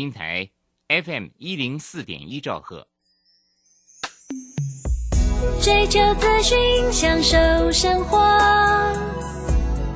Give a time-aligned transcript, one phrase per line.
[0.00, 0.48] 平台
[0.88, 2.88] FM 一零四点一兆赫，
[5.60, 7.36] 追求资讯，享受
[7.70, 8.18] 生活，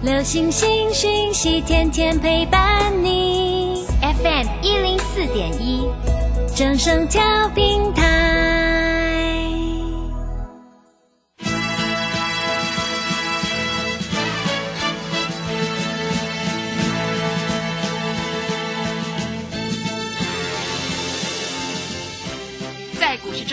[0.03, 3.87] 流星星讯息，天天陪伴你。
[4.03, 5.89] FM 一零四点一，
[6.55, 7.23] 正声调
[7.55, 8.54] 平台。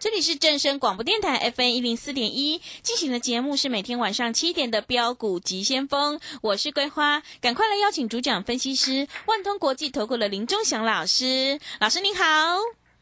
[0.00, 12.24] 这里是正声广播电台 FM 一零四点一进行的节目是每天晚上七点的标股急先锋，我是桂花，赶快来邀请主讲分析师万通国际投顾的林忠祥老师，老师您好。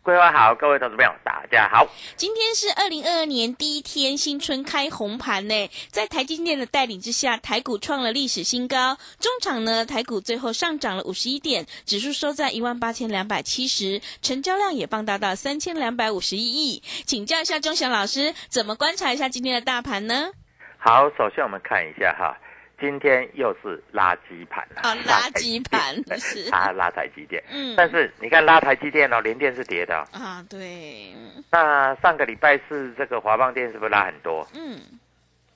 [0.06, 1.84] 桂花好，各位投资朋友大家好。
[2.14, 8.96] 今天是二零二二年第一天，新春开红盘呢，在台积电的带领之下，台股创了历史新高。
[9.18, 16.84] 中场呢，台股最后上涨了五十一点，指数收在一万八千两百七十，成交量也放大到三千两百五十一亿。
[17.04, 20.30] 请教一下钟祥老师，怎么观察一下今天的大盘呢？
[20.78, 22.38] 好，首先我们看一下哈，
[22.78, 27.42] 今天又是垃圾盘 了，啊，垃圾盘是啊，拉台积电。
[27.50, 31.14] 嗯但是你看拉台积电哦，联电是跌的哦、啊，对，
[31.50, 34.46] 那上个礼拜四这个华邦电是不是拉很多？
[34.54, 34.78] 嗯，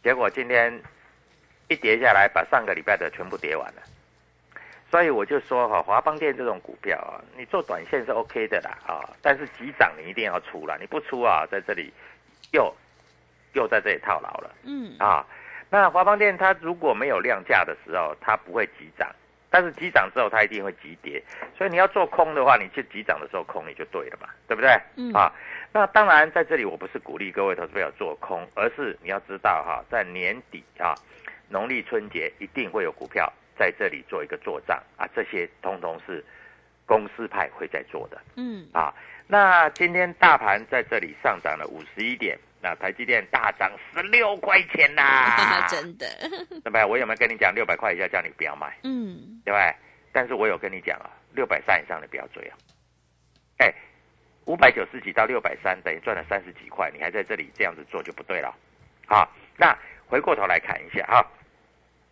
[0.02, 0.72] 结果今天
[1.68, 3.82] 一跌下来，把上个礼拜的全部跌完了。
[4.90, 11.92] 所以我就说哈，华邦电这种股票啊，你做短线是 OK 的啦啊，但是急涨你一定要出了，你不出啊，在这里
[12.52, 12.74] 又
[13.52, 14.50] 又在这里套牢了。
[14.64, 15.24] 嗯，啊，
[15.70, 19.08] 那华邦电它如果没有量价的时候，它不会急涨，
[19.48, 21.22] 但是急涨之后它一定会急跌，
[21.56, 24.70] 所以你要做空的话，你去急涨的时候空你就对了嘛，对不对？
[24.96, 25.32] 嗯啊，
[25.72, 30.94] 那当然在这里我不是鼓励各位投资朋友做空，而是你要知道哈，在年底啊，
[31.48, 36.24] 农历春节一定会有股票在这里做一个做账啊，这些通通是
[36.84, 38.20] 公司派会在做的。
[38.34, 38.92] 嗯，啊，
[39.28, 46.06] 那今天大盘在这里上涨了五十一点，那台积电大涨十六块钱呐、 真的，
[46.50, 46.84] 对不对？
[46.84, 49.74] 我有没有跟你讲六百块以下叫你不要买，嗯，对不对？
[50.12, 52.56] 但是我有跟你讲啊，六百三以上的不要追啊。
[53.58, 53.72] 哎，
[54.46, 58.54] 五百九十几到六百三，等于赚了三十几块，你还在这里这样子做就不对了。
[59.06, 59.76] 好，那
[60.06, 61.26] 回过头来看一下哈。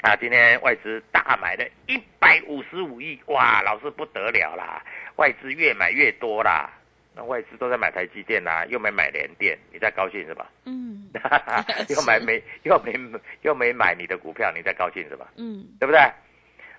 [0.03, 4.81] 啊，今天外资大买了一百五十五亿，哇，老师不得了啦！
[5.17, 6.71] 外资越买越多啦，
[7.19, 10.47] 那外资都在买台积电啦，又没买联电，你在高兴什么？
[10.67, 11.11] 嗯，
[11.91, 12.95] 又买没又没
[13.43, 15.27] 又没买你的股票，你在高兴什么？
[15.37, 15.99] 嗯，对不对？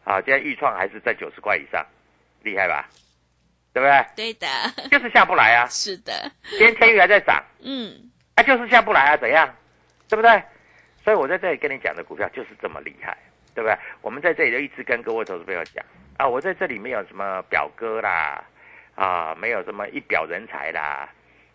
[0.06, 1.86] 啊，今天预创还是在九十块以上，
[2.42, 2.88] 厉害吧？
[3.74, 4.06] 对不对？
[4.16, 4.48] 对的，
[4.90, 5.68] 就是下不来啊！
[5.68, 9.54] 是的，今天天宇还在涨，嗯，啊，就是下不来啊，怎样？
[10.08, 10.42] 对不对？
[11.04, 13.18] 所以我在这里跟你讲的股票就是这么厉害，
[13.54, 13.78] 对不对？
[14.02, 15.84] 我们在这里就一直跟各位投资朋友讲
[16.18, 18.42] 啊，我在这里没有什么表哥啦，
[19.00, 21.10] 啊，没有什么一表人才啦，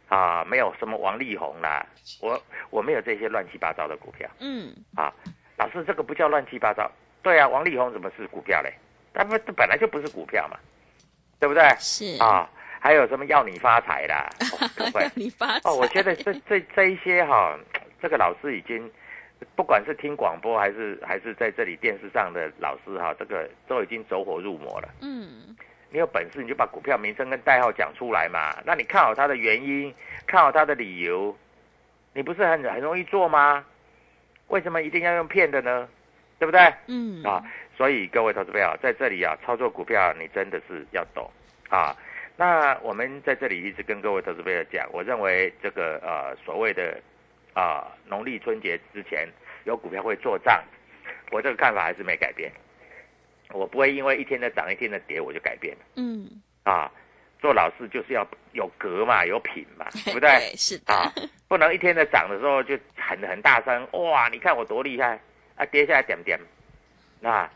[0.09, 1.84] 啊，没有什么王力宏啦，
[2.22, 2.41] 我
[2.71, 5.12] 我没有这些乱七八糟的股票嗯，啊。
[5.56, 6.91] 老师，这个不叫乱七八糟。
[7.22, 8.72] 对啊，王力宏怎么是股票嘞？
[9.12, 10.59] 他不，这本来就不是股票嘛，
[11.38, 11.62] 对不对？
[11.78, 12.50] 是，啊，
[12.81, 14.29] 还有什么要你发财啦？
[15.00, 17.56] 要你发财哦，我觉得这这这一些哈、
[18.02, 18.90] 这个老师已经
[19.55, 24.88] 不管是听广播还是还是在这里电视上的老师哈、这个都已经走火入魔了。
[25.02, 25.56] 嗯，
[25.94, 29.94] 你有本事你就把股票名称跟代号讲出来嘛，那你看好它的原因，
[30.26, 31.32] 看好它的理由，
[32.12, 33.64] 你不是很很容易做吗？
[34.49, 35.88] 为什么一定要用骗的呢？
[36.41, 36.61] 对不对？
[36.88, 37.41] 嗯，啊，
[37.76, 41.31] 所以各位投资朋友在这里啊，操作股票你真的是要懂
[41.69, 41.97] 啊。
[42.37, 47.00] 那我们在这里一直跟各位投资朋友讲，我认为这个呃所谓的
[47.52, 49.29] 啊农历春节之前
[49.62, 50.61] 有股票会做账，
[51.31, 52.50] 我这个看法还是没改变。
[53.55, 56.29] 我不会因为一天的涨一天的跌我就改变嗯，
[56.65, 56.91] 啊。
[57.41, 60.55] 做老师就是要有格嘛，有品嘛， 对不对？
[60.56, 61.12] 是的，啊，
[61.47, 65.21] 不能一天的涨的时候就喊得很大声，哇，你看我多厉害
[65.55, 66.41] 啊，跌下来点点，
[67.21, 67.47] 那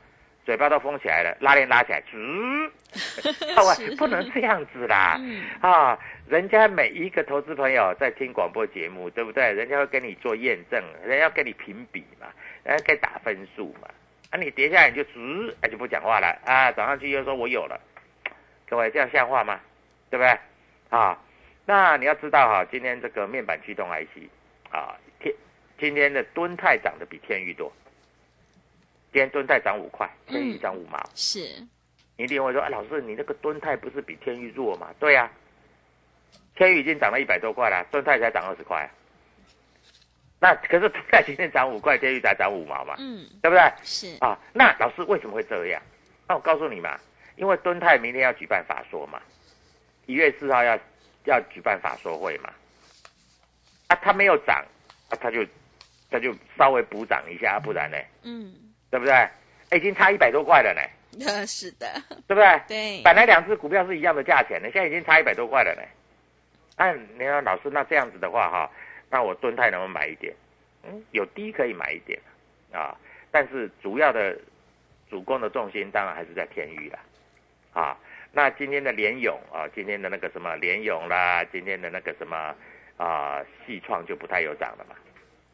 [0.45, 2.71] 嘴巴都封起来了，拉链拉起来，嗯，
[3.57, 5.99] 各位不能这样子啦，嗯啊，
[6.29, 9.51] 人家每一个投资朋友在听广播节目，对不对？
[9.55, 12.27] 人家会跟你做验证，人家要跟你评比嘛，
[12.63, 13.89] 人家该打分数嘛。
[14.31, 17.81] 啊，你跌下来你就直，哎就不讲话了啊，涨上去又说我有了，
[18.69, 19.59] 各位这样像话吗？
[20.11, 20.39] 对不对？
[20.91, 21.19] 啊，
[21.65, 24.29] 那你要知道哈，今天这个面板驱动 IC
[24.71, 25.35] 啊，天
[25.79, 27.73] 今天的敦泰涨得比天宇多，
[29.13, 30.99] 今天敦泰涨五块，天宇涨五毛。
[31.15, 31.41] 是，
[32.17, 34.95] 你一定会说，哎，老师，你那个敦泰不是比天宇弱吗？
[34.99, 35.31] 对呀、
[36.55, 38.89] 天宇已经涨了一百多块了，敦泰才涨二十块、啊。
[40.41, 43.73] 那可是敦泰今天涨五块，天宇才涨五毛嘛，嗯，对不对？
[43.83, 45.83] 是，啊，那老师为什么会这样？
[46.29, 46.99] 那我告诉你嘛，
[47.37, 49.21] 因为敦泰明天要举办法说嘛，
[50.07, 50.79] 一月四号要
[51.25, 52.51] 要举办法说会嘛，
[53.89, 54.65] 啊，它没有涨，
[55.11, 55.45] 啊，它就
[56.11, 58.55] 它就稍微补涨一下，不然呢，嗯，
[58.91, 59.13] 对不对？
[59.71, 60.81] 哎已经差一百多块了呢，
[61.27, 61.87] 呃， 是的，
[62.27, 62.61] 对不对？
[62.67, 65.83] 对，本来两只股票是一样的价钱的，现在已经差一百多块了呢。
[66.77, 68.71] 那你看老师，那这样子的话哈，
[69.11, 70.35] 那我敦泰能不能买一点？
[70.85, 72.19] 嗯，有低可以买一点
[72.73, 72.97] 啊，
[73.33, 74.39] 但是主要的
[75.11, 76.99] 主攻的重心当然还是在天域啦，
[77.73, 77.99] 啊，
[78.33, 82.55] 那今天的联勇啊，今天的那个什么联勇啦，今天的那个什么
[82.97, 84.95] 啊，细创就不太有涨了嘛，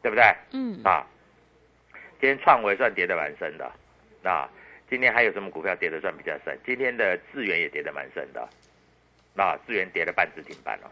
[0.01, 0.23] 对不对？
[0.51, 1.05] 嗯，啊，
[2.19, 3.71] 今天创维算跌得蛮深的，
[4.23, 4.47] 啊，
[4.89, 6.57] 今天还有什么股票跌得算比较深？
[6.65, 8.47] 今天的智源也跌得蛮深的，
[9.35, 10.87] 啊，智源跌了半只停板哦，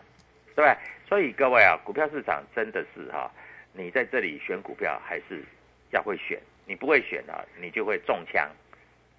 [0.56, 0.76] 对？
[1.08, 3.32] 所以各位啊，股票市场真的是哈、
[3.74, 5.44] 你在这里选股票还是
[5.92, 8.50] 要会选，你不会选啊，你就会中枪，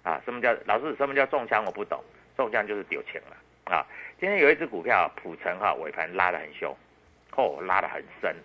[0.03, 0.95] 啊，什么叫老师？
[0.95, 1.63] 什么叫中枪？
[1.65, 2.03] 我不懂，
[2.35, 3.85] 中枪就是丢钱了啊。
[4.19, 6.75] 今天有一只股票普成哈、尾盘拉得很凶，
[7.35, 8.35] 哦，拉得很深，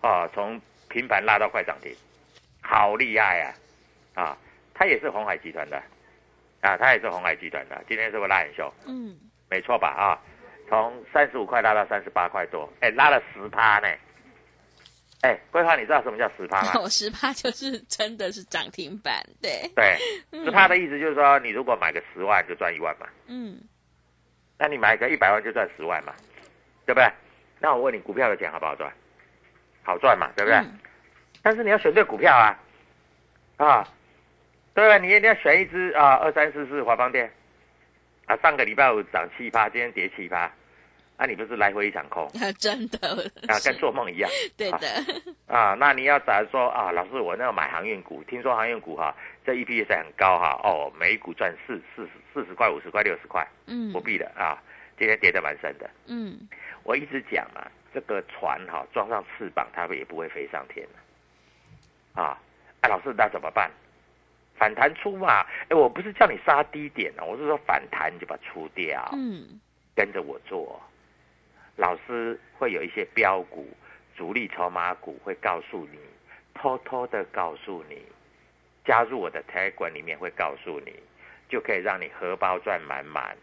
[0.00, 1.94] 啊，从平盘拉到快涨停，
[2.62, 3.54] 好厉害呀、
[4.14, 4.36] 啊！
[4.74, 5.76] 它也是红海集团的，
[6.62, 8.72] 啊，它也是红海集团的，今天是不是拉很凶？
[8.86, 9.16] 嗯，
[9.50, 9.88] 没错吧？
[9.88, 10.18] 啊，
[10.68, 13.88] 从三十五块拉到三十八块多，哎，拉了十趴呢。
[15.22, 16.80] 哎，桂花，你知道什么叫十趴吗？
[16.80, 19.98] 我 十趴就是真的是涨停板，对，对，
[20.44, 23.58] 十趴的意思就是说，你如果买个十万就赚一万嘛，嗯，
[24.58, 26.14] 那你买个一百万就赚十万嘛，
[26.86, 27.10] 对不对？
[27.58, 28.92] 那我问你，股票的钱好不好赚？
[29.82, 30.58] 好赚嘛，对不对？
[30.58, 30.78] 嗯
[31.40, 32.58] 但是你要选对股票啊，
[33.56, 33.88] 啊，
[34.74, 34.98] 对不对？
[34.98, 37.32] 你一定要选一只啊，二三四四华邦店，
[38.26, 40.50] 啊，上个礼拜五涨七趴，今天跌七趴，
[41.18, 43.08] 啊，你不是来回一场空啊， 真的，
[43.48, 44.88] 啊，跟做梦一样对的，
[45.48, 45.74] 啊？
[45.78, 49.12] 那你要假如说啊，老师我那个买航运股，听说航运股哈、
[49.44, 54.62] 这 EPS 很高哈、哦，每一股赚四四十四十块、五十块、六十块，嗯不必的啊，
[54.96, 55.90] 今天跌得蛮深的。
[56.06, 56.38] 嗯，
[56.84, 60.86] 我一直讲啊，这个船哈、装上翅膀，它也不会飞上天
[62.14, 62.22] 啊。
[62.22, 62.38] 啊，
[62.88, 63.68] 老师那怎么办？
[64.56, 65.44] 反弹出嘛？
[65.68, 69.58] 哎，我不是叫你杀低点啊，我是说反弹你就把它出掉，嗯，
[69.96, 70.80] 跟着我做。
[71.78, 73.64] 老师会有一些标股、
[74.16, 75.98] 主力筹码股会告诉你，
[76.52, 78.02] 偷偷的告诉你，
[78.84, 80.92] 加入我的 Telegram 里面会告诉你，
[81.48, 83.36] 就可以让你荷包赚满满，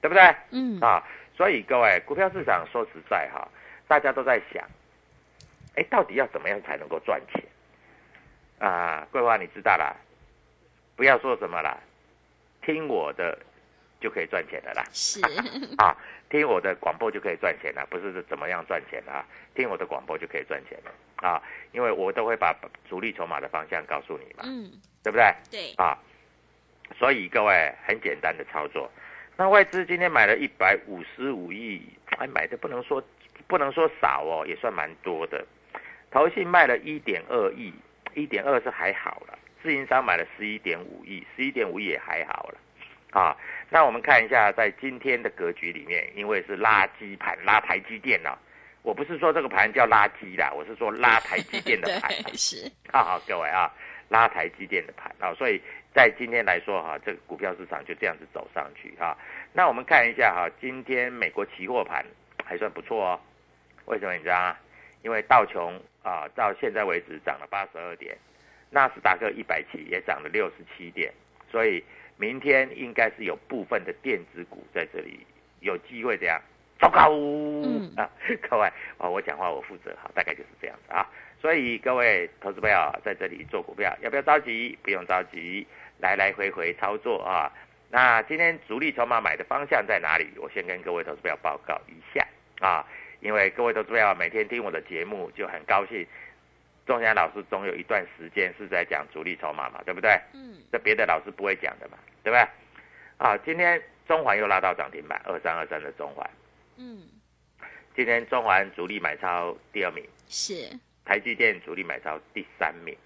[0.00, 0.22] 对不对？
[0.52, 1.02] 嗯，啊，
[1.36, 3.48] 所以各位，股票市场说实在哈，
[3.88, 4.64] 大家都在想，
[5.74, 7.42] 哎，到底要怎么样才能够赚钱？
[8.60, 9.96] 啊，桂花你知道啦，
[10.94, 11.76] 不要说什么啦，
[12.62, 13.36] 听我的
[14.00, 14.84] 就可以赚钱的啦。
[14.92, 15.20] 是，
[15.78, 15.94] 啊，
[16.28, 19.24] 听我的广播就可以赚钱了，不是怎么样赚钱啊？
[19.54, 21.42] 听我的广播就可以赚钱了啊，
[21.72, 22.56] 因为我都会把
[22.88, 25.34] 主力筹码的方向告诉你嘛，嗯，对不对？
[25.50, 25.98] 对，啊，
[26.98, 28.90] 所以各位很简单的操作。
[29.36, 31.82] 那外资今天买了一百五十五亿，
[32.18, 33.02] 哎，买的不能说
[33.46, 35.44] 不能说少哦，也算蛮多的。
[36.10, 37.72] 投信卖了一点二亿，
[38.14, 39.38] 一点二是还好了。
[39.62, 42.58] 自营商买了十一点五亿，十一点五亿也还好了。
[43.12, 43.36] 啊，
[43.68, 48.36] 那我们看一下，在今天的格局里面，因为是垃圾盘拉台积电呢、
[48.82, 53.72] 我不是说这个盘叫垃圾啦，我是说拉台积电的盘、 是， 啊，好，各位啊，
[54.08, 55.60] 拉台积电的盘啊，所以
[55.92, 59.16] 在今天来说哈、这个股票市场就这样子走上去哈、
[59.52, 62.04] 那我们看一下哈、今天美国期货盘
[62.44, 63.20] 还算不错哦。
[63.86, 64.56] 为什么你知道吗？
[65.02, 68.16] 因为道琼啊到现在为止涨了八十二点，
[68.70, 71.12] 纳斯达克一百期也涨了六十七点，
[71.50, 71.82] 所以
[72.20, 75.20] 明天应该是有部分的电子股在这里
[75.60, 76.38] 有机会这样
[76.78, 78.08] 糟糕、嗯啊！
[78.46, 78.66] 各位
[78.98, 81.06] 啊，我讲话我负责哈，大概就是这样子啊。
[81.40, 84.78] 所以各位投资朋友在这里做股票，要不要着急？
[84.82, 85.66] 不用着急，
[85.98, 87.50] 来来回回操作啊。
[87.90, 90.28] 那今天主力筹码买的方向在哪里？
[90.36, 92.26] 我先跟各位投资朋友报告一下
[92.60, 92.86] 啊，
[93.20, 96.06] 因为各位投资朋友每天听我的节目就很高兴。
[96.90, 100.10] 钟祥老师总有一段时间是在讲主力筹码嘛，对不对？
[100.32, 102.44] 嗯，这别的老师不会讲的嘛，对不对？
[103.16, 106.28] 啊，今天中环又拉到涨停板，二三二三的中环。
[106.78, 107.06] 嗯，
[107.94, 110.68] 今天中环主力买超第二名，是，
[111.04, 112.96] 台积电主力买超第三名，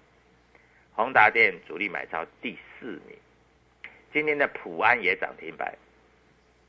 [0.95, 3.15] 宏达电主力买超第四名。
[4.11, 5.71] 今天的普安也涨停板，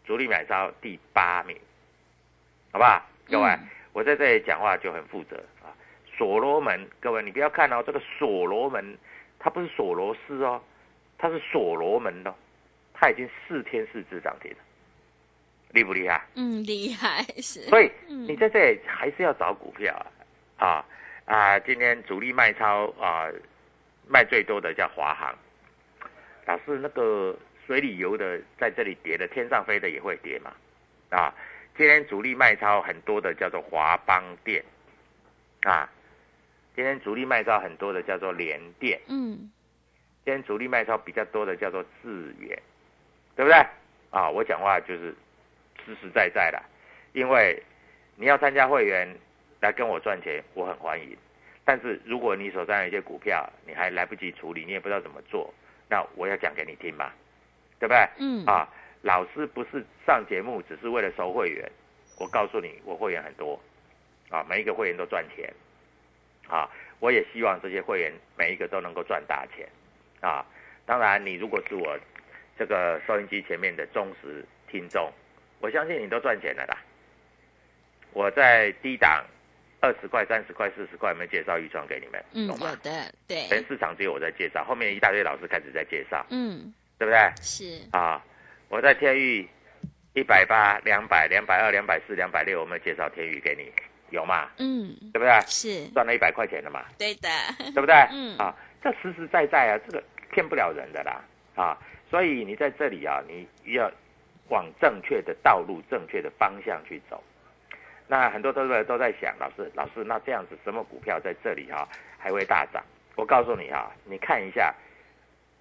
[0.04, 1.58] 主力买超第八名，
[2.72, 3.02] 好不好？
[3.26, 5.55] 各位，嗯我在这里讲话就很负责啊。
[6.16, 8.96] 所罗门，各位你不要看哦，这个所罗门
[9.38, 10.62] 它不是索罗斯哦，
[11.18, 12.34] 它是所罗门哦，
[12.94, 14.58] 它已经四天四只涨停了，
[15.72, 16.24] 厉不厉害？
[16.34, 19.94] 嗯，厉害是，所以嗯你在这里还是要找股票
[20.58, 20.84] 啊啊
[21.26, 21.58] 啊！
[21.58, 23.28] 今天主力卖超啊，
[24.08, 25.34] 卖最多的叫华航。
[26.46, 30.52] 老师，那个水里游的在这里跌的，天上飞的也会跌嘛？
[31.10, 31.34] 啊，
[31.76, 34.64] 今天主力卖超很多的叫做华邦电
[35.64, 35.90] 啊，
[36.76, 39.50] 今天主力卖超很多的叫做联电，嗯，
[40.26, 42.56] 今天主力卖超比较多的叫做智远，
[43.34, 43.66] 对不对？
[44.10, 45.14] 啊，我讲话就是
[45.86, 46.62] 实实在在的，
[47.14, 47.62] 因为
[48.16, 49.08] 你要参加会员
[49.60, 51.16] 来跟我赚钱，我很欢迎。
[51.64, 55.52] 但是如果你手上有一些股票，你还来不及处理，你也不知道怎么做，
[55.88, 57.10] 那我要讲给你听嘛，
[57.80, 58.06] 对不对？
[58.18, 58.68] 嗯，啊，
[59.00, 61.66] 老师不是上节目只是为了收会员，
[62.20, 63.58] 我告诉你，我会员很多，
[64.28, 65.50] 啊，每一个会员都赚钱，
[66.48, 66.68] 啊，
[67.00, 69.68] 我也希望这些会员每一个都能够赚大钱，
[70.20, 70.44] 啊，
[70.84, 71.98] 当然你如果是我
[72.58, 75.12] 这个收音机前面的忠实听众，
[75.60, 76.78] 我相信你都赚钱了啦。
[78.12, 79.24] 我在低档
[79.80, 82.24] 二十块、三十块、四十块，有没有介绍预创给你们？
[82.32, 82.56] 嗯，有？
[82.76, 87.30] 的，对，全市场只有我在介绍，后面一大堆老师开始在介绍，嗯，对不对？
[87.42, 88.24] 是，啊，
[88.68, 89.46] 我在天域
[90.14, 93.70] 一百八、两百、两百二、两百四、两百六，我们介绍天宇给你，
[94.10, 94.48] 有嘛？
[94.58, 95.40] 嗯，对不对？
[95.46, 97.28] 是，赚了一百块钱的嘛，对的，
[97.74, 97.94] 对不对？
[98.12, 101.20] 嗯啊，这实实在在啊，这个骗不了人的啦，
[101.54, 101.78] 啊，
[102.10, 103.90] 所以你在这里啊，你要
[104.48, 107.22] 往正确的道路、正确的方向去走。
[108.08, 112.82] 那很多投资者都在想，老师，老师，那这样子什么股票在这里哈、还会大涨？
[113.16, 114.72] 我告诉你啊、你看一下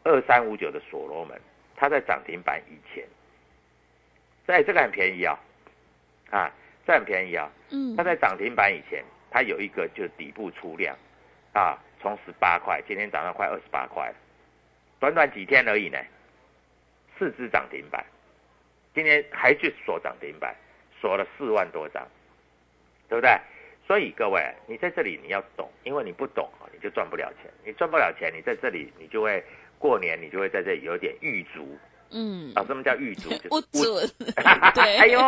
[0.03, 1.39] 二三五九的所罗门，
[1.75, 3.03] 它在涨停板以前，
[4.45, 5.39] 在这个很便宜啊、
[6.29, 6.51] 啊，
[6.85, 7.95] 这很便宜啊、嗯。
[7.95, 10.95] 它，在涨停板以前，它有一个就是底部出量，
[11.53, 14.15] 啊，从十八块，今天涨到快二十八块了，
[14.99, 15.97] 短短几天而已呢，
[17.17, 18.05] 四只涨停板，
[18.93, 20.55] 今天还去锁涨停板，
[21.01, 22.07] 锁了四万多张，
[23.09, 23.31] 对不对？
[23.87, 29.43] 所以各位，你在这里你要懂，因为你不懂啊，你就赚不了钱，你赚不了钱，你在这里你就会
[29.77, 31.77] 过年，你就会在这里有点遇足
[32.15, 32.63] 嗯，啊。
[32.65, 33.29] 什么叫玉主？
[33.29, 34.09] 就是不准，
[34.73, 35.19] 对， 哎呦，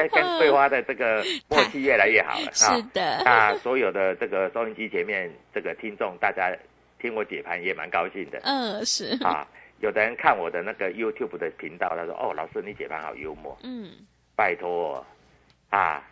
[0.00, 2.52] 哎跟桂花的这个默契越来越好了啊。
[2.52, 6.50] 是的，那所有的这个收音机前面这个听众，大家
[6.98, 9.46] 听我解盘也蛮高兴的嗯，是，啊。
[9.80, 13.90] 有的人看我的那个 YouTube 的频道，他说：“哦，老师你解盘好幽默，嗯，
[14.34, 15.04] 拜托
[15.68, 16.02] 啊，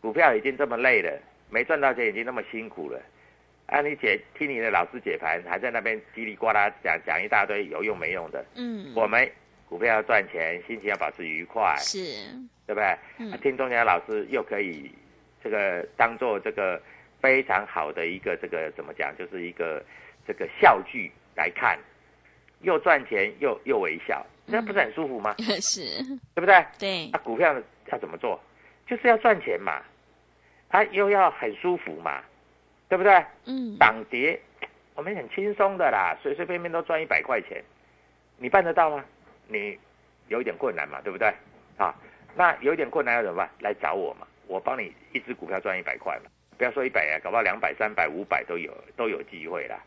[0.00, 1.16] 股票已经这么累了，
[1.48, 3.00] 没赚到钱已经那么辛苦了，
[3.66, 8.44] 啊，你解听你的老师解盘，还在那边叽里呱啦讲讲一大堆有用没用的。
[8.56, 9.30] 嗯，我们
[9.74, 11.98] 股票要赚钱，心情要保持愉快，是，
[12.64, 12.96] 对不对？
[13.18, 14.88] 嗯啊听中奖老师又可以
[15.42, 16.80] 这个当做这个
[17.20, 19.84] 非常好的一个这个怎么讲，就是一个
[20.28, 21.76] 这个笑剧来看，
[22.60, 25.34] 又赚钱又又微笑，那不是很舒服吗？
[25.60, 25.80] 是，
[26.36, 26.64] 对不对？
[26.78, 27.52] 对那、，股票
[27.90, 28.40] 要怎么做？
[28.86, 29.82] 就是要赚钱嘛，
[30.68, 32.22] 啊，又要很舒服嘛，
[32.88, 33.12] 对不对？
[33.46, 34.40] 嗯，涨跌
[34.94, 37.60] 我们很轻松的啦，随随便便都赚一百块钱，
[38.38, 39.04] 你办得到吗？
[39.48, 39.78] 你
[40.28, 41.32] 有一点困难嘛，对不对？
[41.76, 41.94] 啊，
[42.34, 43.50] 那有一点困难要怎么办？
[43.60, 49.78] 来找我嘛，我帮你一只股票赚一百块嘛，不要说一百啊，搞不好两百、三百、五百都有都有机会啦。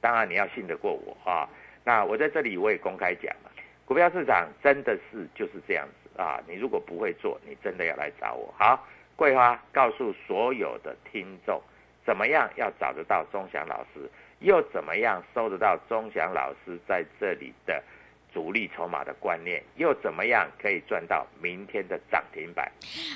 [0.00, 1.48] 当然你要信得过我啊。
[1.84, 3.50] 那我在这里我也公开讲了，
[3.84, 6.40] 股票市场真的是就是这样子啊。
[6.46, 8.52] 你如果不会做，你真的要来找我。
[8.58, 8.86] 好，
[9.16, 11.60] 桂花告诉所有的听众，
[12.04, 17.82] 怎么样要找得到钟祥老师，又怎么样收得到钟祥老师在这里的
[18.32, 22.70] 主力筹码的观念，又怎么样可以赚到明天的涨停板？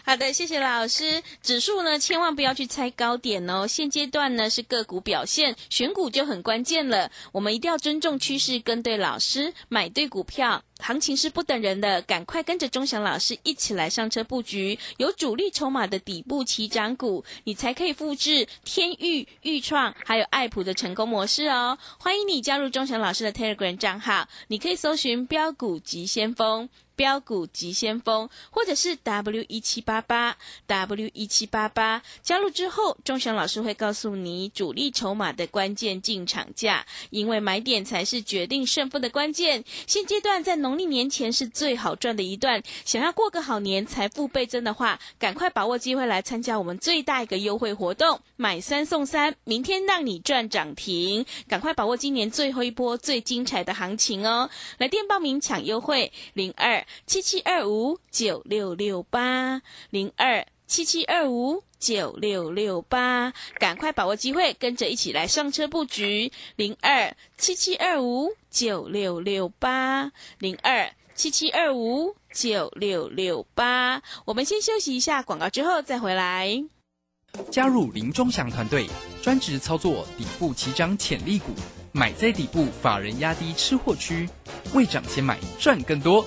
[0.04, 1.22] 好的，谢谢老师。
[1.42, 3.66] 指数呢，千万不要去猜高点哦。
[3.66, 7.10] 现阶段呢是个股表现，选股就很关键了。
[7.32, 10.62] 我们一定要尊重趋势，跟对老师，买对股票。
[10.82, 21.78] 行情是不等人的，赶快跟着钟祥老师一起来上车布局有主力筹码的底部起涨股，你才可以复制天域、豫创还有爱普的成功模式哦。
[21.98, 26.68] 欢迎你加入钟祥老师的 Telegram 账号，你可以搜寻标股及先锋。
[26.96, 39.64] 标股急先锋，或者是 W 一七八八 W 一七八八，加入之后，钟祥老师会告诉你主力筹码的关键进场价，因为买点才是决定胜负的关键。
[39.86, 54.50] 现阶段在农历年前是最好赚的一段，想要过个好年，财富倍增的话，赶快把握机会来参加我们最大一个优惠活动，买三送三，明天让你赚涨停，赶快把握今年最后一波最精彩的行情哦！
[54.78, 56.81] 来电报名抢优惠零二。
[57.06, 74.02] 七七二五九六六八零二七七二五九六六八，赶快把握机会，跟着一起来上车布局零二七七二五九六六八零二七七二五九六六八。
[74.24, 76.64] 我们先休息一下广告，之后再回来。
[77.50, 78.86] 加入林中祥团队，
[79.22, 81.52] 专职操作底部起涨潜力股，
[81.90, 84.28] 买在底部，法人压低吃货区，
[84.72, 86.24] 未涨先买赚更多。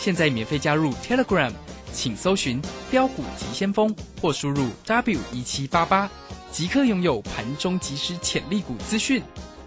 [0.00, 1.52] 现在免费加入 Telegram，
[1.92, 2.58] 请搜寻
[2.90, 6.10] “标股急先锋”或输入 “w 一七八八”，
[6.50, 9.22] 即刻拥有盘中即时潜力股资讯。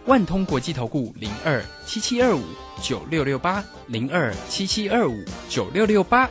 [0.07, 2.43] 万通国际投顾零二七七二五
[2.81, 6.27] 九六六八零二七七二五九六六八，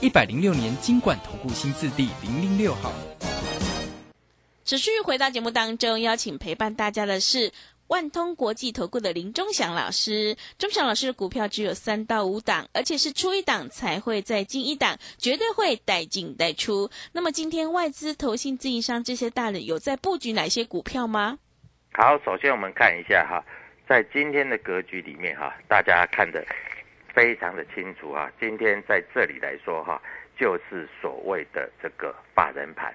[0.00, 2.92] 一百零六年经管投顾新字第零零六号。
[4.64, 7.52] 持续回到节目当中，邀请陪伴大家的是。
[7.88, 16.90] 万通国际投顾的林忠祥老师，忠祥老师的股票只有三到五档，而且是出一档才会再进一档，绝对会带进带出。
[17.12, 21.38] 那么今天外资、投信、自营商这些大人有在布局哪些股票吗？
[21.92, 23.44] 好，首先我们看一下哈，
[23.88, 26.44] 在今天的格局里面哈，大家看得
[27.14, 28.28] 非常的清楚啊。
[28.40, 30.02] 今天在这里来说哈，
[30.36, 32.92] 就是所谓的这个法人盘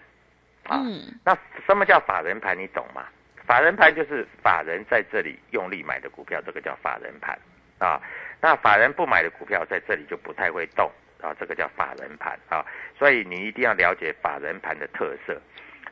[0.63, 0.83] 啊。
[1.23, 1.33] 那
[1.65, 2.59] 什么叫法人盘？
[2.59, 3.05] 你懂吗？
[3.45, 7.37] 法人盘就是法人在这里用力买的股票，这个叫法人盘
[7.79, 8.01] 啊。
[8.39, 10.89] 那法人不买的股票在这里就不太会动
[11.21, 12.65] 啊，这个叫法人盘啊。
[12.97, 15.39] 所以你一定要了解法人盘的特色。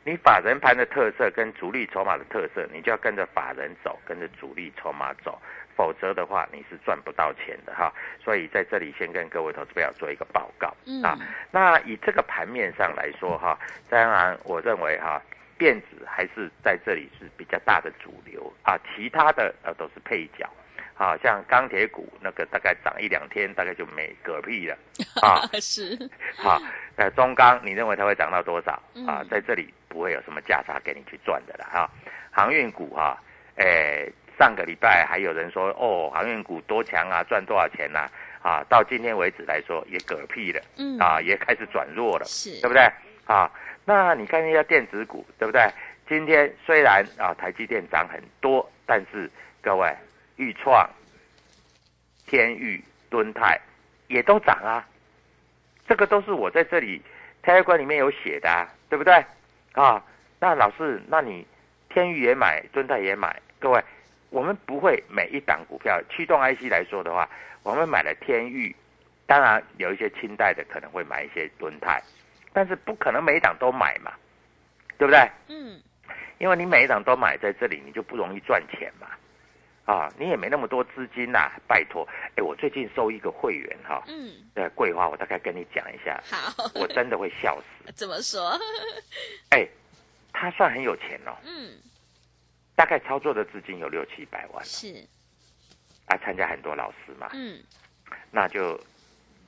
[0.05, 5.39] 你法人盘的特色跟主力筹码的特色，你就要跟着法人走，跟着主力筹码走，
[5.75, 7.93] 否则的话你是赚不到钱的哈。
[8.23, 10.67] 所以在这里先跟各位投资朋友做一个报告
[11.03, 11.19] 啊。
[11.51, 15.21] 那以这个盘面上来说哈，当然我认为哈。
[15.59, 20.49] 电子还是在这里是比较大的主流啊，其他的呃都是配角，
[20.97, 24.77] 啊，像钢铁股那个大概涨一两天，大概就没嗝屁了
[25.21, 25.45] 啊。
[25.59, 25.97] 是，
[26.37, 26.59] 好，
[26.95, 28.71] 那中钢你认为它会涨到多少
[29.05, 29.21] 啊？
[29.29, 31.89] 在这里不会有什么价差给你去赚的了哈。
[32.31, 33.21] 航运股哈，
[33.57, 38.07] 诶，上个礼拜还有人说哦，航运股多强啊，赚多少钱呐？
[38.41, 42.89] 啊，到今天为止来说也嗝屁了，嗯，啊，也开始转弱了，是对不对？
[43.33, 43.51] 啊。
[43.85, 45.67] 那你看那些电子股，对不对？
[46.07, 49.29] 今天虽然啊，台积电涨很多，但是
[49.61, 49.95] 各位，
[50.37, 50.89] 豫创、
[52.25, 53.59] 天域、敦泰
[54.07, 54.85] 也都涨啊。
[55.87, 57.01] 这个都是我在这里
[57.41, 59.23] 台湾馆里面有写的，对不对？
[59.73, 60.03] 啊，
[60.39, 61.45] 那老师，那你
[61.89, 63.83] 天域也买，敦泰也买，各位，
[64.29, 67.29] 我们不会每一档股票驱动 IC 来说的话，
[67.63, 68.75] 我们买了天域，
[69.25, 72.01] 当然有一些清代的可能会买一些敦泰。
[72.53, 74.11] 但是不可能每一档都买嘛，
[74.97, 75.29] 对不对？
[75.47, 75.81] 嗯，
[76.37, 79.07] 因为你每一档都买在这里，你就不容易赚钱嘛。
[79.85, 82.07] 啊，你也没那么多资金呐，拜托。
[82.35, 86.21] 哎，我最近收一个会员哈，嗯，对，桂花，我大概跟你讲一下。
[86.29, 87.91] 好，我真的会笑死。
[87.97, 88.55] 怎么说？
[89.49, 89.67] 哎，
[90.31, 91.35] 他算很有钱哦。
[91.43, 91.71] 嗯，
[92.75, 94.63] 大概操作的资金有六七百万。
[94.63, 94.93] 是。
[96.05, 97.27] 啊，参加很多老师嘛。
[97.33, 97.59] 嗯。
[98.29, 98.79] 那就，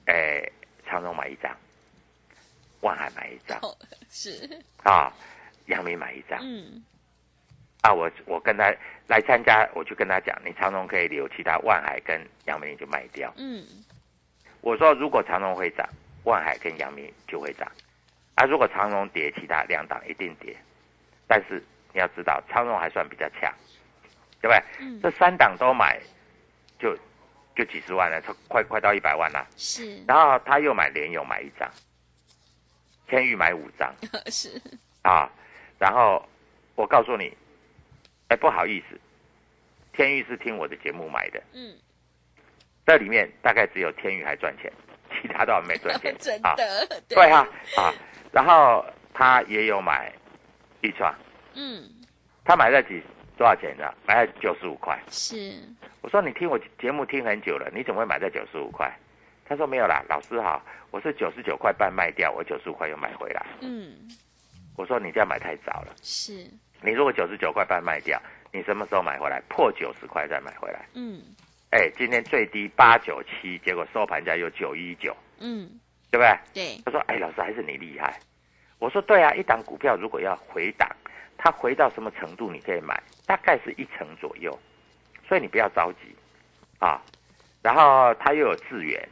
[0.07, 0.41] 哎，
[0.87, 1.55] 长荣买一张。
[2.81, 3.59] 万海买一张，
[4.09, 4.49] 是。
[4.83, 5.11] 啊，
[5.67, 6.83] 杨明买一张，嗯，
[7.81, 8.73] 啊，我我跟他
[9.07, 13.63] 来参加，我就跟他讲，你长荣可以留，其他万海跟杨明就卖掉，嗯，
[14.61, 15.87] 我说如果长荣会涨，
[16.23, 17.71] 万海跟杨明就会涨，
[18.35, 20.55] 啊，如果长荣跌，其他两档一定跌，
[21.27, 21.63] 但是
[21.93, 23.53] 你要知道，长荣还算比较强，
[24.41, 24.63] 对不对？
[24.79, 26.01] 嗯，这三档都买，
[26.79, 26.97] 就
[27.55, 31.69] 就几十万了，快快到一百万了，是，然后他又买联友买一张。
[33.11, 33.93] 天域买五张，
[34.31, 34.49] 是。
[35.01, 35.29] 啊，
[35.77, 36.25] 然后
[36.75, 37.35] 我告诉你，
[38.29, 38.97] 哎，不好意思，
[39.91, 41.75] 天域是听我的节目买的，嗯，
[42.85, 44.71] 这里面大概只有天域还赚钱，
[45.21, 47.29] 其他都没赚钱， 真的，对。
[47.29, 47.45] 哈
[47.75, 47.93] 啊，
[48.31, 50.09] 然后他也有买
[50.81, 51.13] 一创，
[51.55, 51.83] 嗯，
[52.45, 53.03] 他买在几
[53.37, 53.93] 多少钱呢？
[54.07, 54.97] 买在九十五块。
[55.09, 55.61] 是，
[55.99, 58.89] 我说你听我节目听很久了，你怎么会买在九十五块？
[59.51, 63.45] 他说没有啦，老师哈，我是九十九块半卖掉，我九十五块又买回来。
[63.59, 63.91] 嗯，
[64.77, 68.17] 我说你这样买太早了，是，你如果九十九块半卖掉，
[68.53, 69.41] 你什么时候买回来？
[69.49, 70.85] 破九十块再买回来。
[70.93, 71.21] 嗯
[71.71, 75.69] 哎，今天最低八九七，结果收盘价又九一九，嗯，
[76.09, 76.39] 对不对？
[76.53, 78.17] 对，他说：“哎，老师还是你厉害。”
[78.79, 80.89] 我说：“对啊，一档股票如果要回档，
[81.37, 83.03] 它回到什么程度你可以买？
[83.25, 84.57] 大概是一成左右，
[85.27, 86.15] 所以你不要着急
[86.79, 87.01] 啊。
[87.61, 89.07] 然后它又有资源，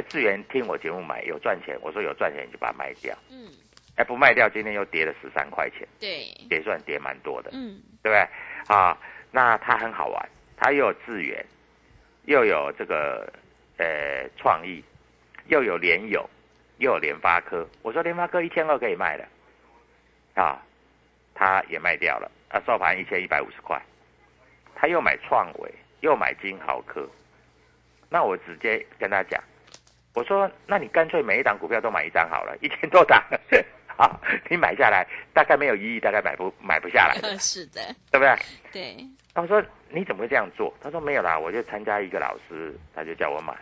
[0.00, 3.52] 哎，资源听我节目买有赚钱，我说有赚钱你就把它卖掉，嗯
[3.96, 8.74] 哎，不卖掉今天又跌了十三块钱，对，也算跌蛮多的，嗯对不对？
[8.74, 8.96] 啊，
[9.30, 11.44] 那它很好玩，它又有资源，
[12.24, 13.30] 又有这个
[13.76, 14.82] 呃创意，
[15.48, 16.26] 又有联友，
[16.78, 17.68] 又有联发科。
[17.82, 19.28] 我说联发科一千二可以卖了，
[20.34, 20.62] 啊，
[21.34, 23.78] 他也卖掉了，啊，收盘一千一百五十块。
[24.74, 27.06] 他又买创维，又买金豪科。
[28.08, 29.38] 那我直接跟他讲，
[30.14, 33.22] 我说，那你干脆每一档股票都买一张好了， 一千多档，
[33.96, 38.36] 好，你买下来大概没有意义，大概买不买不下来的， 是的，对不对？
[38.72, 40.74] 对，我说你怎么会这样做？
[40.82, 43.54] 他说没有啦，我就参加一个老师，他就叫我买。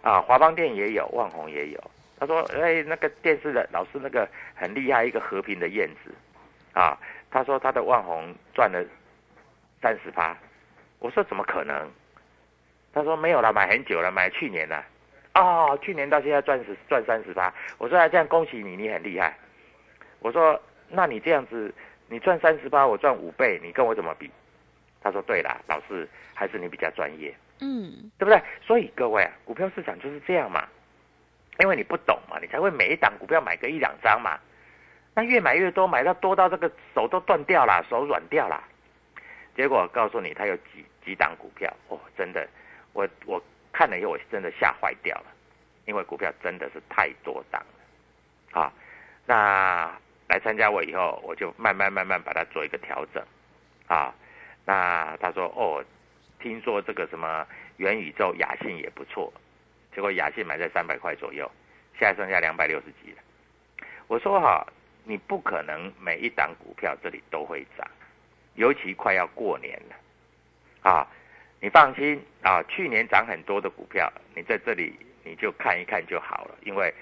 [0.00, 1.90] 啊，华邦店也有，万宏也有。
[2.18, 6.12] 他说，哎，那个电视的老师那个很厉害，一个和平的燕子，
[6.72, 6.98] 啊，
[7.30, 8.82] 他说他的万宏赚了
[9.80, 10.36] 三十八。
[10.98, 11.90] 我说怎么可能？
[12.92, 14.84] 他说没有啦，买很久了，买去年了。
[15.34, 17.52] 哦，去年到现在赚十赚三十八。
[17.78, 19.36] 我说啊，这样恭喜你，你很厉害。
[20.20, 21.72] 我说那你这样子，
[22.08, 24.30] 你赚三十八，我赚五倍，你跟我怎么比？
[25.02, 28.40] 他说对啦，老师还是你比较专业，嗯对不对？
[28.64, 30.68] 所以各位啊，股票市场就是这样嘛，
[31.58, 34.38] 因为你不懂嘛，你才会每一档股票买个一两张嘛，
[35.14, 38.62] 那越买越多，买到多到这个手都断掉了，手软掉了。
[39.56, 42.46] 结果告诉你，他有几几档股票，哦，真的，
[42.92, 43.42] 我我
[43.72, 45.26] 看了以后，我真的吓坏掉了，
[45.86, 47.60] 因为股票真的是太多档
[48.52, 48.72] 了，啊，
[49.26, 49.90] 那
[50.28, 53.24] 来参加我以后，我就慢慢慢慢把它做一个调整，
[53.86, 54.14] 啊，
[54.64, 55.84] 那他说哦，
[56.38, 57.46] 听说这个什么
[57.78, 59.32] 元宇宙雅信也不错，
[59.94, 61.50] 结果雅信买在三百块左右，
[61.98, 63.18] 现在剩下两百六十几了。
[64.06, 64.66] 我说哈，
[65.04, 67.86] 你不可能每一档股票这里都会涨，
[68.54, 71.06] 尤其快要过年了，啊，
[71.62, 76.92] 你放心啊，去年涨很多的股票，你在这里你就看一看就好了，因为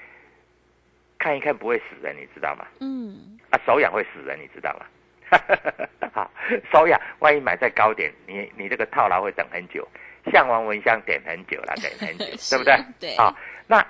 [1.19, 2.67] 看一看不会死人，你知道吗？
[2.81, 4.85] 嗯，啊，手痒会死人，你知道吗？
[6.13, 6.31] 好，
[6.71, 9.89] 手痒，万一买在高点，你你这个套牢会等很久，
[10.31, 12.77] 向王蚊香点很久了， 等很久，对不对？
[13.01, 13.35] 对啊，
[13.67, 13.83] 那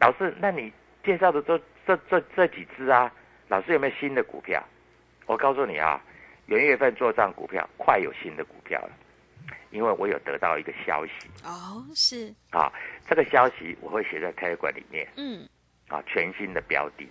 [0.00, 0.72] 老师，那你
[1.04, 3.12] 介绍的这这这这几只啊，
[3.48, 4.62] 老师有没有新的股票？
[5.26, 6.00] 我告诉你啊，
[6.46, 8.90] 元月份做账股票快有新的股票了，
[9.74, 11.12] 因为我有得到一个消息。
[11.44, 12.72] 哦，是，啊，
[13.08, 15.06] 这个消息我会写在开馆里面。
[15.16, 15.46] 嗯。
[15.88, 17.06] 啊，全新的标的，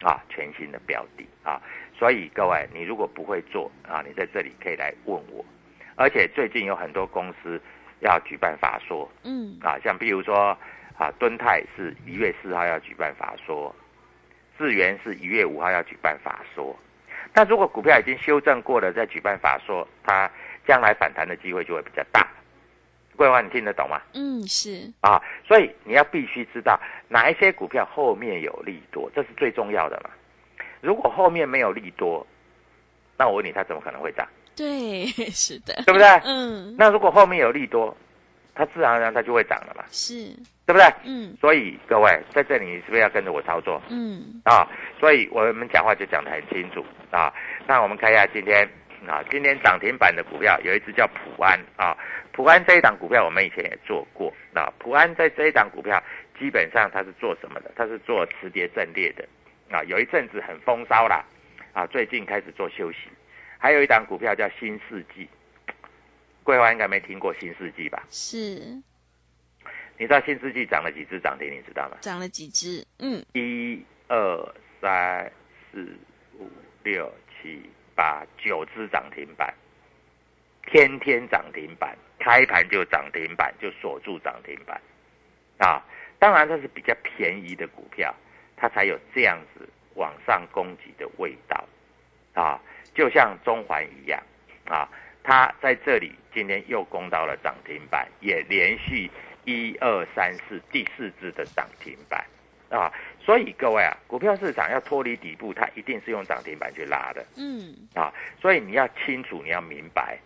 [0.00, 1.26] 啊，全新的标的。
[1.42, 1.60] 啊，
[1.98, 5.44] 所以各位，你如果不会做啊，你在这里可以来问我，
[5.96, 7.60] 而且最近有很多公司
[8.00, 9.10] 要举办法说。
[9.24, 10.56] 嗯，啊，像比如说
[10.96, 13.74] 啊，敦泰是一月四号要举办法说，
[14.56, 16.74] 智源是一月五号要举办法说，
[17.32, 20.30] 但如果股票已经修正过了再举办法说，它
[20.66, 22.26] 将来反弹的机会就会比较大。
[23.16, 24.00] 桂花，你听得懂吗？
[24.14, 30.10] 嗯是，啊，所以你要必须知道哪一些股票后面有利多，这是最重要的嘛。
[30.80, 32.26] 如果后面没有利多，
[33.16, 34.26] 那我问你，它怎么可能会涨？
[34.56, 36.06] 对， 是的，对不对？
[36.24, 37.96] 嗯，那如果后面有利多，
[38.52, 40.24] 它自然而然它就会涨了嘛，是，
[40.66, 40.84] 对不对？
[41.04, 44.68] 嗯所以各位在这里，你是不是要跟着我操作嗯啊？
[44.98, 47.32] 所以我们讲话就讲得很清楚啊。
[47.66, 48.68] 那我们看一下今天
[49.06, 51.96] 啊，今天涨停板的股票有一只叫普安啊，
[52.32, 54.72] 普安这一档股票我们以前也做过啊。
[54.78, 56.02] 普安在这一档股票
[56.38, 57.72] 基本上它是做什么的？
[57.76, 59.26] 它是做磁碟阵列的
[59.70, 59.82] 啊。
[59.84, 61.24] 有一阵子很风骚啦
[61.72, 62.98] 啊，最近开始做休息。
[63.58, 65.28] 还有一档股票叫新世纪，
[66.42, 68.04] 桂花应该没听过新世纪吧？
[68.10, 68.36] 是，
[69.96, 71.50] 你知道新世纪涨了几只涨停？
[71.50, 71.96] 你知道吗？
[72.00, 72.84] 涨了几只？
[72.98, 75.32] 嗯一二三
[75.72, 75.96] 四
[76.38, 76.50] 五
[76.82, 77.62] 六七
[77.94, 79.52] 把九只涨停板，
[80.66, 84.80] 天天涨停板，开盘就涨停板，就锁住涨停板
[85.58, 85.82] 啊！
[86.18, 88.14] 当然这是比较便宜的股票，
[88.56, 91.64] 它才有这样子往上攻击的味道
[92.34, 92.60] 啊！
[92.94, 94.22] 就像中环一样
[94.66, 94.88] 啊，
[95.22, 99.10] 它在这里今天又攻到了涨停板，也连续
[99.44, 102.24] 一二三四第四只的涨停板
[102.70, 102.92] 啊！
[103.24, 108.12] 所以各位啊，股票市场要脱离底部，它一定是用涨停板去拉的嗯，啊。
[108.38, 110.18] 所以你要清楚，你要明白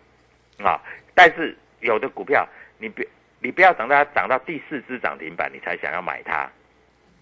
[0.57, 0.81] 啊。
[1.15, 2.45] 但是有的股票，
[2.77, 3.07] 你别
[3.39, 6.49] 你不要等到它涨到第四只涨停板，你才想要买它，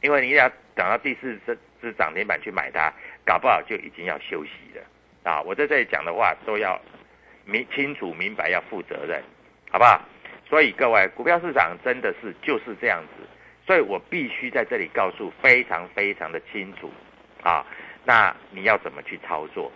[0.01, 2.91] 因为你要等到第四只只涨停板去买它，
[3.23, 5.41] 搞不好就已经要休息了啊。
[5.43, 6.81] 我在这里讲的话都要
[7.45, 9.21] 明清楚明白，要负责任，
[9.69, 10.01] 好不好？
[10.49, 13.27] 所以各位，股票市场真的是就是这样子。
[13.67, 16.89] 所以我必须在这里告诉非常非常的清楚，
[17.43, 17.65] 啊，
[18.05, 19.69] 那你要怎么去操作？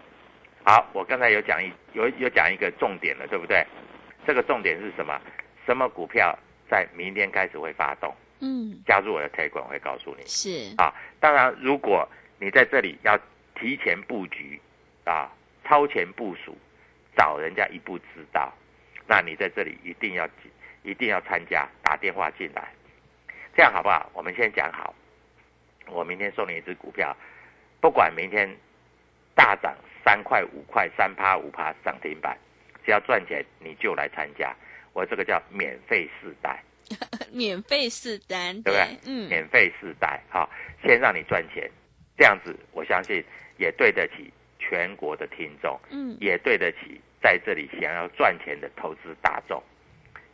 [0.63, 3.65] 好，我刚才有讲一有有讲一个重点了，对不对？
[4.25, 5.19] 这个重点是什么？
[5.65, 6.33] 什么股票
[6.69, 8.15] 在明天开始会发动？
[8.39, 10.93] 嗯，加入我的推广会告诉你是，啊。
[11.19, 12.07] 当然，如果
[12.39, 13.19] 你在这里要
[13.55, 14.59] 提前布局
[15.03, 15.29] 啊，
[15.65, 16.57] 超前部署，
[17.17, 18.53] 找人家一步知道，
[19.05, 20.27] 那你在这里一定要
[20.83, 22.71] 一定要参加，打电话进来。
[23.55, 24.09] 这样好不好？
[24.13, 24.93] 我们先讲好，
[25.87, 27.15] 我明天送你一只股票，
[27.79, 28.49] 不管明天
[29.35, 32.37] 大涨三块、五块、三趴、五趴涨停板，
[32.85, 34.55] 只要赚钱你就来参加。
[34.93, 36.57] 我这个叫免费试单，
[37.31, 38.97] 免费试单，对不对？
[39.05, 40.49] 嗯，免费试单，好，
[40.83, 41.69] 先让你赚钱，
[42.17, 43.23] 这样子我相信
[43.57, 49.61] 也对得起全国的听众，嗯，也对得起在这里想要赚钱的投资大众。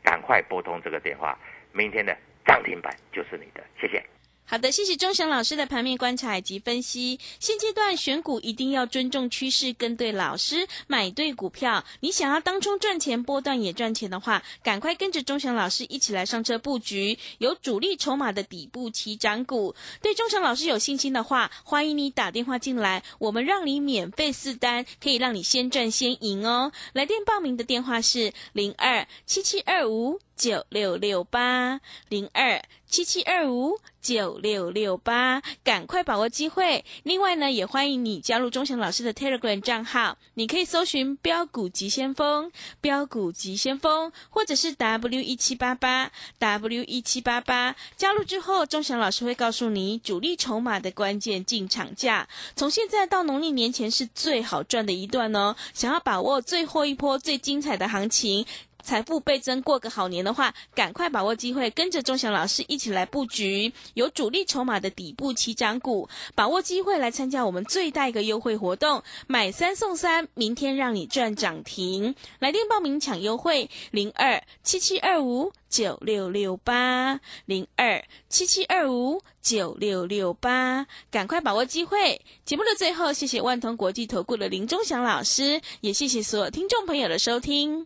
[0.04, 1.38] 赶快拨通这个电话，
[1.72, 4.04] 明天的涨停板就是你的，谢谢。
[4.50, 7.20] 好的，谢谢钟祥老师的盘面观察以及分析。
[7.38, 11.84] 现阶段选股一定要尊重趋势，跟对老师，买对股票。
[12.00, 19.76] 你想要当中赚钱，波段也赚钱的话，赶快跟着钟祥老师一起来上车布局有主力筹码的底部起涨股。
[20.02, 26.72] 对钟祥老师有信心的话，欢迎你打电话进来，我们让你免费试单，可以让你先赚先赢哦。
[26.94, 30.22] 来电报名的电话是零二七七二五。
[30.38, 36.86] 九六六八零二七七二五九六六八，赶快把握机会。
[37.04, 47.76] 另外呢，也欢迎你加入钟祥老师的 Telegram 账号，你可以搜寻“标股急先锋”、“标股急先锋”，或者是 W 一七八八 W 一七八八。
[47.98, 52.30] 加入之后，钟祥老师会告诉你主力筹码的关键进场价。
[52.56, 55.56] 从现在到农历年前是最好赚的一段哦。
[55.74, 58.46] 想要把握最后一波最精彩的行情。
[58.88, 72.16] 财富倍增，过个好年的话，赶快把握机会，跟着钟祥老师一起来布局有主力筹码的底部起涨股，把握机会来参加我们最大一个优惠活动，买三送三，明天让你赚涨停。
[72.40, 82.22] 来电报名抢优惠，零二七七二五九六六八，零二七七二五九六六八，赶快把握机会。
[82.46, 87.86] 节目的最后，谢谢万通国际投顾的林钟祥老师，也谢谢所有听众朋友的收听。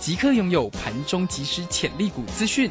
[0.00, 2.70] 即刻拥有盘中即时潜力股资讯，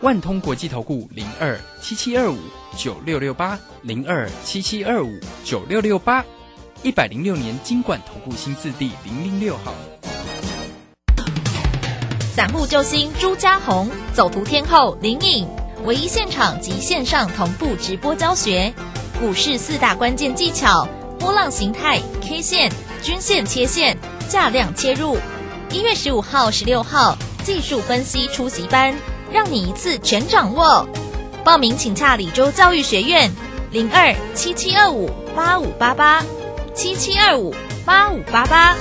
[0.00, 2.38] 万通国际投顾零二七七二五
[2.74, 6.24] 九六六八零二七七二五九六六八，
[6.82, 9.74] 一百零六年金管投顾新字第零零六号。
[12.34, 15.46] 散户救星朱家红，走图天后林颖，
[15.84, 18.72] 唯一现场及线上同步直播教学，
[19.20, 20.88] 股市四大关键技巧：
[21.18, 23.98] 波浪形态、K 线、均线切线、
[24.30, 25.18] 价量切入。
[25.72, 28.92] 一月十五号、十六号技术分析初级班，
[29.32, 30.84] 让你一次全掌握。
[31.44, 33.30] 报名请洽李州教育学院
[33.70, 36.24] 零二七七二五八五八八
[36.74, 37.54] 七七二五
[37.84, 38.76] 八五八八。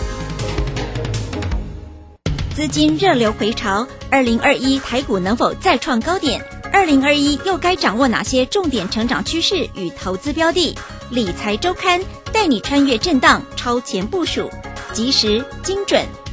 [2.55, 6.43] 资金热流回潮，二零二一台股能否再创高点？
[6.73, 10.75] 二零二一又该掌握哪些重点成长趋势与投资标的？
[11.11, 12.01] 理财周刊
[12.33, 14.49] 带你穿越震荡，超前部署，
[14.91, 16.03] 及时精准。